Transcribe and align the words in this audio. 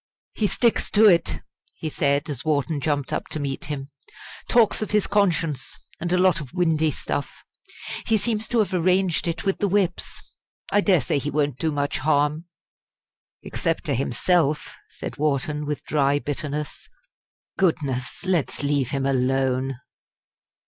"He 0.33 0.47
sticks 0.47 0.89
to 0.89 1.05
it," 1.05 1.41
he 1.75 1.87
said, 1.87 2.27
as 2.27 2.43
Wharton 2.43 2.81
jumped 2.81 3.13
up 3.13 3.27
to 3.27 3.39
meet 3.39 3.65
him. 3.65 3.91
"Talks 4.49 4.81
of 4.81 4.89
his 4.89 5.05
conscience 5.05 5.77
and 5.99 6.11
a 6.11 6.17
lot 6.17 6.39
of 6.41 6.53
windy 6.55 6.89
stuff. 6.89 7.45
He 8.07 8.17
seems 8.17 8.47
to 8.47 8.57
have 8.57 8.73
arranged 8.73 9.27
it 9.27 9.45
with 9.45 9.59
the 9.59 9.67
Whips. 9.67 10.19
I 10.71 10.81
dare 10.81 11.01
say 11.01 11.19
he 11.19 11.29
won't 11.29 11.57
do 11.59 11.71
much 11.71 11.99
harm." 11.99 12.45
"Except 13.43 13.83
to 13.83 13.93
himself," 13.93 14.73
said 14.89 15.17
Wharton, 15.19 15.67
with 15.67 15.83
dry 15.85 16.17
bitterness. 16.17 16.89
"Goodness! 17.59 18.25
let's 18.25 18.63
leave 18.63 18.89
him 18.89 19.05
alone!" 19.05 19.81